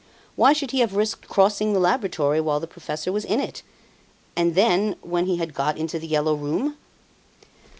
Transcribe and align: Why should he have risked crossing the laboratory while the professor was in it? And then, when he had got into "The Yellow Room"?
Why 0.35 0.51
should 0.53 0.71
he 0.71 0.79
have 0.79 0.95
risked 0.95 1.27
crossing 1.27 1.73
the 1.73 1.79
laboratory 1.79 2.41
while 2.41 2.59
the 2.59 2.65
professor 2.65 3.11
was 3.11 3.23
in 3.23 3.39
it? 3.39 3.61
And 4.35 4.55
then, 4.55 4.95
when 5.01 5.27
he 5.27 5.37
had 5.37 5.53
got 5.53 5.77
into 5.77 5.99
"The 5.99 6.07
Yellow 6.07 6.33
Room"? 6.33 6.75